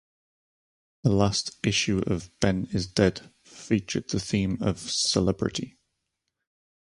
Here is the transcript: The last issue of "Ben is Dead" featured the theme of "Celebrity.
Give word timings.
The 1.03 1.11
last 1.11 1.59
issue 1.63 2.01
of 2.07 2.31
"Ben 2.39 2.65
is 2.73 2.87
Dead" 2.87 3.31
featured 3.43 4.09
the 4.09 4.19
theme 4.19 4.57
of 4.59 4.79
"Celebrity. 4.79 5.77